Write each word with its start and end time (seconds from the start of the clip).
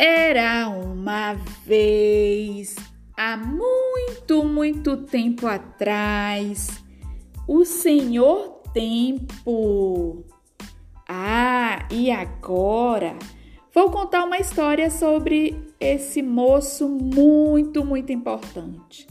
Era 0.00 0.68
uma 0.68 1.34
vez, 1.66 2.76
há 3.16 3.36
muito, 3.36 4.44
muito 4.44 4.96
tempo 4.98 5.44
atrás, 5.44 6.68
o 7.48 7.64
Senhor 7.64 8.62
Tempo. 8.72 10.24
Ah, 11.08 11.88
e 11.90 12.12
agora 12.12 13.16
vou 13.74 13.90
contar 13.90 14.22
uma 14.22 14.38
história 14.38 14.88
sobre 14.88 15.60
esse 15.80 16.22
moço 16.22 16.88
muito, 16.88 17.84
muito 17.84 18.12
importante. 18.12 19.04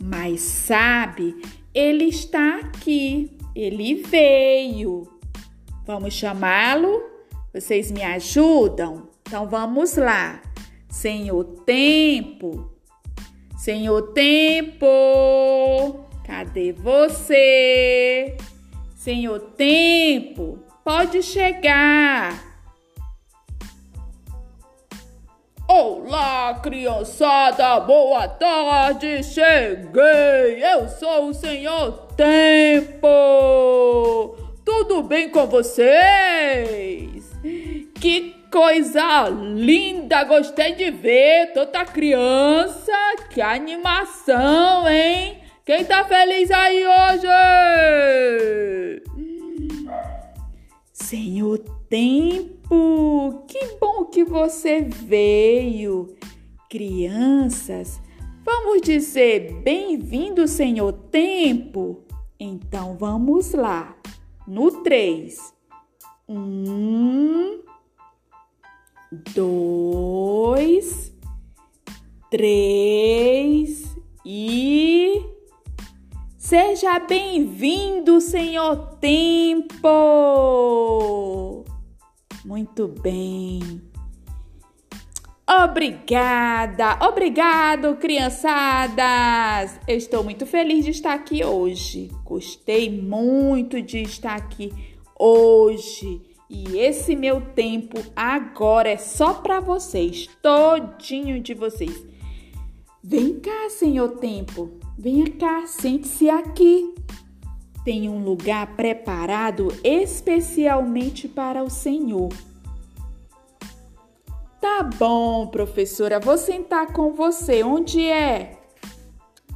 Mas 0.00 0.40
sabe, 0.40 1.34
ele 1.74 2.04
está 2.04 2.60
aqui, 2.60 3.36
ele 3.56 3.94
veio. 4.04 5.02
Vamos 5.84 6.14
chamá-lo? 6.14 7.02
Vocês 7.52 7.90
me 7.90 8.04
ajudam? 8.04 9.17
Então 9.28 9.46
vamos 9.46 9.94
lá. 9.94 10.40
Senhor 10.88 11.44
Tempo. 11.66 12.72
Senhor 13.58 14.14
Tempo. 14.14 14.86
Cadê 16.24 16.72
você? 16.72 18.38
Senhor 18.96 19.38
Tempo, 19.54 20.60
pode 20.82 21.22
chegar. 21.22 22.42
Olá, 25.68 26.58
criançada, 26.62 27.80
boa 27.80 28.26
tarde, 28.28 29.22
cheguei. 29.22 30.64
Eu 30.64 30.88
sou 30.88 31.28
o 31.28 31.34
Senhor 31.34 31.92
Tempo. 32.16 33.06
Tudo 34.64 35.02
bem 35.02 35.28
com 35.28 35.46
vocês? 35.46 37.30
Que 38.00 38.37
coisa 38.50 39.28
linda, 39.28 40.24
gostei 40.24 40.74
de 40.74 40.90
ver 40.90 41.52
toda 41.52 41.84
criança. 41.84 42.92
Que 43.30 43.40
animação, 43.40 44.88
hein? 44.88 45.38
Quem 45.64 45.84
tá 45.84 46.04
feliz 46.04 46.50
aí 46.50 46.84
hoje? 46.86 47.26
Senhor 50.92 51.58
Tempo, 51.88 53.44
que 53.48 53.78
bom 53.80 54.04
que 54.04 54.24
você 54.24 54.82
veio. 54.82 56.14
Crianças, 56.68 57.98
vamos 58.44 58.82
dizer 58.82 59.54
bem-vindo, 59.62 60.46
Senhor 60.46 60.92
Tempo? 60.92 62.04
Então 62.38 62.94
vamos 62.98 63.52
lá. 63.54 63.96
No 64.46 64.82
3. 64.82 65.54
Um, 66.28 67.60
dois, 69.10 71.12
três 72.30 73.96
e. 74.24 75.20
Seja 76.36 77.00
bem-vindo, 77.00 78.20
Senhor 78.20 78.98
Tempo! 79.00 79.88
Muito 82.44 82.86
bem. 82.88 83.82
Obrigada, 85.46 86.98
obrigado, 87.06 87.96
criançadas! 87.96 89.80
Eu 89.88 89.96
estou 89.96 90.22
muito 90.22 90.44
feliz 90.46 90.84
de 90.84 90.90
estar 90.90 91.14
aqui 91.14 91.42
hoje. 91.44 92.10
Gostei 92.24 92.90
muito 92.90 93.80
de 93.82 94.02
estar 94.02 94.36
aqui 94.36 94.72
hoje. 95.18 96.27
E 96.48 96.78
esse 96.78 97.14
meu 97.14 97.40
tempo 97.40 97.98
agora 98.16 98.88
é 98.88 98.96
só 98.96 99.34
para 99.34 99.60
vocês, 99.60 100.28
todinho 100.40 101.40
de 101.40 101.52
vocês. 101.52 102.02
Vem 103.02 103.38
cá, 103.38 103.68
Senhor 103.70 104.16
Tempo. 104.16 104.78
Venha 104.98 105.30
cá, 105.32 105.66
sente-se 105.66 106.28
aqui. 106.28 106.94
Tem 107.84 108.08
um 108.08 108.24
lugar 108.24 108.76
preparado 108.76 109.68
especialmente 109.84 111.28
para 111.28 111.62
o 111.62 111.70
Senhor. 111.70 112.30
Tá 114.60 114.82
bom, 114.82 115.46
professora, 115.46 116.18
vou 116.18 116.36
sentar 116.36 116.92
com 116.92 117.12
você. 117.14 117.62
Onde 117.62 118.04
é? 118.06 118.58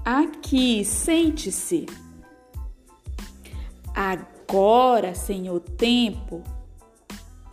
Aqui, 0.05 0.85
sente-se. 0.85 1.87
Agora, 3.95 5.15
Senhor 5.15 5.61
Tempo, 5.61 6.43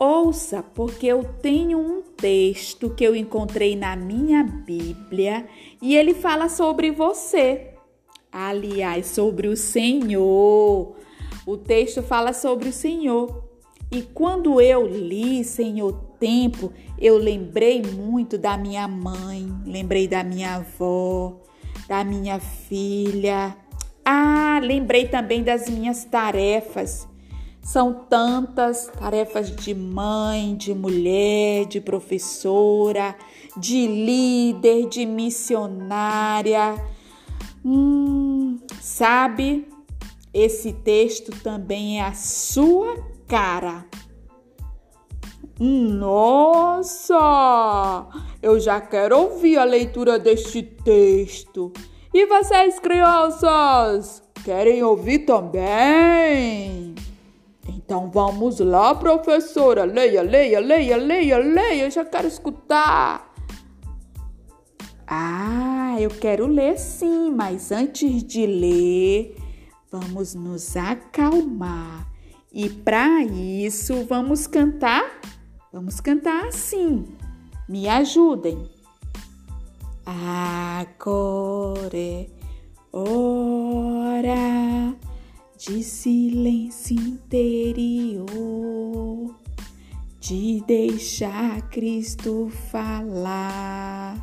Ouça, 0.02 0.62
porque 0.62 1.06
eu 1.06 1.22
tenho 1.42 1.78
um 1.78 2.00
texto 2.00 2.88
que 2.88 3.04
eu 3.04 3.14
encontrei 3.14 3.76
na 3.76 3.94
minha 3.94 4.42
Bíblia 4.42 5.46
e 5.82 5.94
ele 5.94 6.14
fala 6.14 6.48
sobre 6.48 6.90
você. 6.90 7.74
Aliás, 8.32 9.08
sobre 9.08 9.46
o 9.46 9.54
Senhor. 9.54 10.96
O 11.46 11.54
texto 11.58 12.02
fala 12.02 12.32
sobre 12.32 12.70
o 12.70 12.72
Senhor. 12.72 13.44
E 13.92 14.00
quando 14.00 14.58
eu 14.58 14.86
li, 14.86 15.44
Senhor, 15.44 15.92
tempo, 16.18 16.72
eu 16.98 17.18
lembrei 17.18 17.82
muito 17.82 18.38
da 18.38 18.56
minha 18.56 18.88
mãe, 18.88 19.52
lembrei 19.66 20.08
da 20.08 20.24
minha 20.24 20.54
avó, 20.54 21.42
da 21.86 22.02
minha 22.04 22.40
filha. 22.40 23.54
Ah, 24.02 24.60
lembrei 24.62 25.08
também 25.08 25.42
das 25.42 25.68
minhas 25.68 26.06
tarefas 26.06 27.09
são 27.62 27.92
tantas 28.08 28.88
tarefas 28.88 29.54
de 29.54 29.74
mãe, 29.74 30.56
de 30.56 30.74
mulher, 30.74 31.66
de 31.66 31.80
professora, 31.80 33.14
de 33.56 33.86
líder, 33.86 34.88
de 34.88 35.06
missionária. 35.06 36.74
Hum, 37.64 38.58
sabe? 38.80 39.68
Esse 40.32 40.72
texto 40.72 41.30
também 41.42 42.00
é 42.00 42.04
a 42.04 42.12
sua 42.14 42.96
cara. 43.26 43.84
Nossa! 45.58 47.18
Eu 48.40 48.58
já 48.58 48.80
quero 48.80 49.18
ouvir 49.18 49.58
a 49.58 49.64
leitura 49.64 50.18
deste 50.18 50.62
texto. 50.62 51.70
E 52.14 52.24
vocês, 52.26 52.80
crianças, 52.80 54.22
querem 54.42 54.82
ouvir 54.82 55.20
também? 55.20 56.94
Então 57.90 58.08
vamos 58.08 58.60
lá, 58.60 58.94
professora. 58.94 59.82
Leia, 59.82 60.22
leia, 60.22 60.60
leia, 60.60 60.96
leia, 60.96 61.38
leia. 61.38 61.86
Eu 61.86 61.90
já 61.90 62.04
quero 62.04 62.28
escutar. 62.28 63.34
Ah, 65.04 65.96
eu 65.98 66.08
quero 66.08 66.46
ler 66.46 66.78
sim, 66.78 67.32
mas 67.32 67.72
antes 67.72 68.22
de 68.22 68.46
ler, 68.46 69.36
vamos 69.90 70.36
nos 70.36 70.76
acalmar. 70.76 72.06
E 72.52 72.68
para 72.68 73.24
isso, 73.24 74.04
vamos 74.04 74.46
cantar? 74.46 75.20
Vamos 75.72 76.00
cantar 76.00 76.44
assim. 76.46 77.04
Me 77.68 77.88
ajudem. 77.88 78.70
Agora 80.06 81.98
é 81.98 82.28
hora 82.92 84.30
de 85.58 85.82
silêncio 85.82 86.19
interior, 87.30 88.26
de 90.18 90.60
deixar 90.66 91.62
Cristo 91.70 92.50
falar 92.72 94.18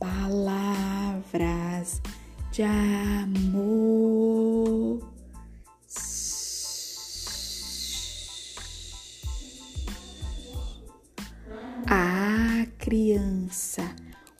palavras 0.00 2.02
de 2.50 2.64
amor. 2.64 3.94
A 11.86 12.66
criança, 12.76 13.88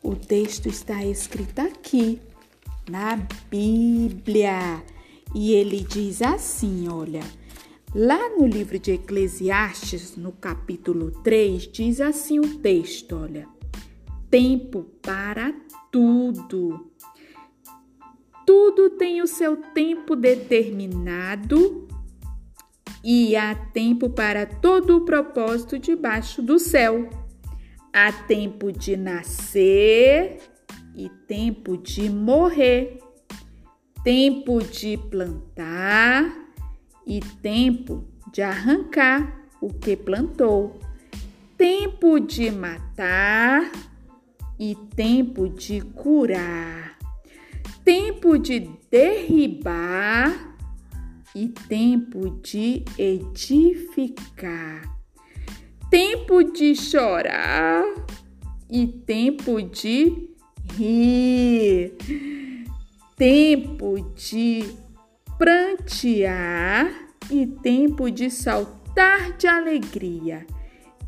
o 0.02 0.16
texto 0.16 0.68
está 0.68 1.04
escrito 1.04 1.60
aqui 1.60 2.20
na 2.90 3.16
Bíblia 3.48 4.82
e 5.32 5.52
ele 5.52 5.84
diz 5.84 6.20
assim: 6.20 6.88
olha, 6.88 7.22
lá 7.94 8.30
no 8.30 8.46
livro 8.46 8.78
de 8.78 8.92
Eclesiastes, 8.92 10.16
no 10.16 10.32
capítulo 10.32 11.10
3, 11.22 11.70
diz 11.70 12.00
assim 12.00 12.40
o 12.40 12.58
texto: 12.58 13.16
olha, 13.16 13.48
tempo 14.28 14.84
para 15.00 15.54
tudo. 15.92 16.90
Tudo 18.46 18.90
tem 18.90 19.22
o 19.22 19.26
seu 19.26 19.56
tempo 19.56 20.14
determinado 20.14 21.88
e 23.02 23.36
há 23.36 23.54
tempo 23.54 24.10
para 24.10 24.44
todo 24.44 24.98
o 24.98 25.04
propósito 25.04 25.78
debaixo 25.78 26.42
do 26.42 26.58
céu. 26.58 27.08
Há 27.92 28.12
tempo 28.12 28.72
de 28.72 28.96
nascer 28.96 30.40
e 30.94 31.08
tempo 31.26 31.76
de 31.78 32.10
morrer 32.10 32.98
tempo 34.04 34.62
de 34.62 34.98
plantar 34.98 36.43
e 37.06 37.20
tempo 37.20 38.04
de 38.32 38.42
arrancar 38.42 39.46
o 39.60 39.68
que 39.72 39.96
plantou, 39.96 40.80
tempo 41.56 42.18
de 42.18 42.50
matar 42.50 43.70
e 44.58 44.74
tempo 44.96 45.48
de 45.48 45.80
curar, 45.80 46.98
tempo 47.84 48.38
de 48.38 48.70
derribar 48.90 50.56
e 51.34 51.48
tempo 51.48 52.30
de 52.42 52.84
edificar, 52.98 54.82
tempo 55.90 56.42
de 56.42 56.74
chorar 56.74 57.84
e 58.70 58.86
tempo 58.86 59.60
de 59.62 60.30
rir, 60.76 61.96
tempo 63.16 64.12
de 64.14 64.83
prantear 65.44 66.90
e 67.30 67.46
tempo 67.46 68.10
de 68.10 68.30
saltar 68.30 69.36
de 69.36 69.46
alegria, 69.46 70.46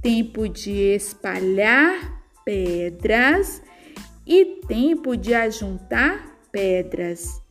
tempo 0.03 0.47
de 0.47 0.73
espalhar 0.73 2.23
pedras 2.45 3.63
e 4.27 4.61
tempo 4.69 5.17
de 5.17 5.33
ajuntar 5.33 6.37
pedras, 6.53 7.43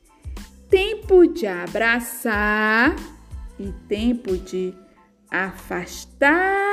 tempo 0.70 1.26
de 1.26 1.48
abraçar 1.48 2.96
e 3.58 3.72
tempo 3.90 4.38
de 4.38 4.72
afastar-se 5.32 6.66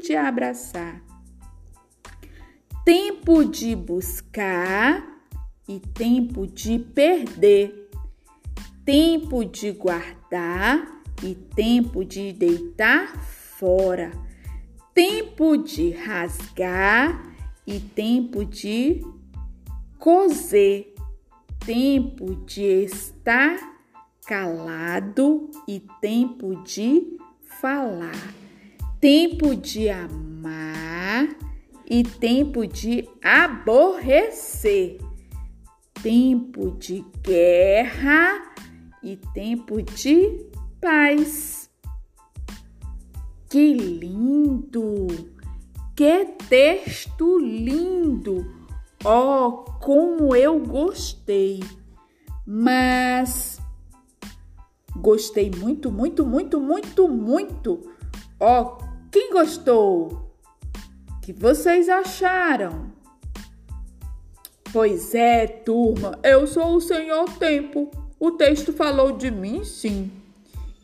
de 0.00 0.14
abraçar, 0.14 1.02
tempo 2.84 3.42
de 3.46 3.74
buscar 3.74 5.02
e 5.66 5.80
tempo 5.80 6.46
de 6.46 6.78
perder, 6.78 7.79
tempo 8.90 9.44
de 9.44 9.70
guardar 9.70 11.00
e 11.22 11.36
tempo 11.36 12.04
de 12.04 12.32
deitar 12.32 13.24
fora, 13.56 14.10
tempo 14.92 15.56
de 15.56 15.90
rasgar 15.90 17.22
e 17.64 17.78
tempo 17.78 18.44
de 18.44 19.00
cozer, 19.96 20.92
tempo 21.64 22.34
de 22.44 22.64
estar 22.64 23.60
calado 24.26 25.48
e 25.68 25.78
tempo 26.00 26.60
de 26.64 27.16
falar, 27.60 28.34
tempo 29.00 29.54
de 29.54 29.88
amar 29.88 31.28
e 31.88 32.02
tempo 32.02 32.66
de 32.66 33.08
aborrecer, 33.22 34.98
tempo 36.02 36.72
de 36.72 37.04
guerra 37.22 38.49
e 39.02 39.16
tempo 39.34 39.82
de 39.82 40.46
paz. 40.80 41.70
Que 43.48 43.72
lindo! 43.74 45.06
Que 45.96 46.24
texto 46.48 47.38
lindo! 47.38 48.46
Oh, 49.04 49.64
como 49.80 50.34
eu 50.34 50.60
gostei! 50.60 51.60
Mas 52.46 53.60
gostei 54.96 55.50
muito, 55.50 55.90
muito, 55.90 56.24
muito, 56.24 56.60
muito, 56.60 57.08
muito. 57.08 57.90
Oh, 58.38 58.78
quem 59.10 59.32
gostou? 59.32 60.30
O 61.08 61.20
que 61.20 61.32
vocês 61.32 61.88
acharam? 61.88 62.92
Pois 64.72 65.14
é, 65.14 65.46
turma, 65.46 66.18
eu 66.22 66.46
sou 66.46 66.76
o 66.76 66.80
Senhor 66.80 67.24
Tempo. 67.38 67.90
O 68.20 68.30
texto 68.30 68.72
falou 68.72 69.16
de 69.16 69.30
mim, 69.30 69.64
sim. 69.64 70.12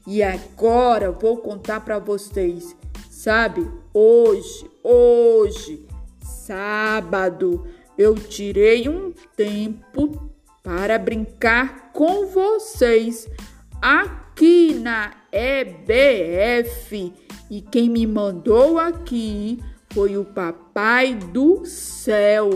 E 0.07 0.23
agora 0.23 1.13
vou 1.13 1.37
contar 1.37 1.81
para 1.81 1.99
vocês 1.99 2.75
Sabe, 3.27 3.69
hoje, 3.93 4.71
hoje, 4.85 5.85
sábado, 6.23 7.67
eu 7.99 8.15
tirei 8.15 8.89
um 8.89 9.13
tempo 9.35 10.31
para 10.63 10.97
brincar 10.97 11.91
com 11.93 12.27
vocês 12.27 13.29
aqui 13.83 14.75
na 14.75 15.13
EBF. 15.33 17.13
E 17.51 17.61
quem 17.63 17.91
me 17.91 18.07
mandou 18.07 18.79
aqui 18.79 19.59
foi 19.91 20.17
o 20.17 20.25
Papai 20.25 21.15
do 21.15 21.67
Céu. 21.67 22.51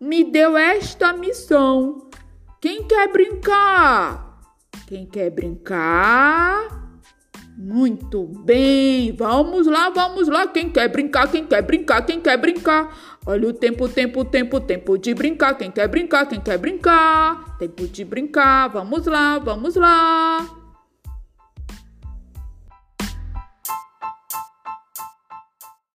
Me 0.00 0.24
deu 0.24 0.56
esta 0.56 1.12
missão. 1.12 2.08
Quem 2.60 2.82
quer 2.82 3.12
brincar? 3.12 4.25
Quem 4.86 5.06
quer 5.06 5.30
brincar? 5.30 6.86
Muito 7.58 8.24
bem, 8.24 9.12
vamos 9.12 9.66
lá, 9.66 9.88
vamos 9.88 10.28
lá. 10.28 10.46
Quem 10.46 10.68
quer 10.68 10.88
brincar, 10.88 11.30
quem 11.30 11.46
quer 11.46 11.62
brincar, 11.62 12.02
quem 12.04 12.20
quer 12.20 12.36
brincar. 12.36 13.18
Olha 13.24 13.48
o 13.48 13.52
tempo, 13.52 13.88
tempo, 13.88 14.24
tempo, 14.24 14.60
tempo 14.60 14.98
de 14.98 15.14
brincar. 15.14 15.54
Quem 15.54 15.70
quer 15.70 15.88
brincar, 15.88 16.26
quem 16.26 16.38
quer 16.38 16.58
brincar. 16.58 17.56
Tempo 17.58 17.88
de 17.88 18.04
brincar, 18.04 18.68
vamos 18.68 19.06
lá, 19.06 19.38
vamos 19.38 19.74
lá. 19.74 20.65